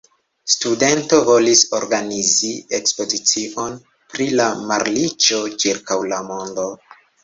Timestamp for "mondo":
6.35-6.71